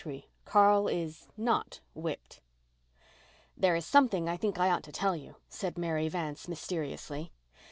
CARL 0.45 0.87
IS—NOT—WHIPPED 0.87 2.39
"There 3.55 3.75
is 3.75 3.85
something 3.85 4.27
I 4.27 4.35
think 4.35 4.57
I 4.59 4.71
ought 4.71 4.81
to 4.85 4.91
tell 4.91 5.15
you," 5.15 5.35
said 5.47 5.77
Mary 5.77 6.09
Vance 6.09 6.47
mysteriously. 6.47 7.31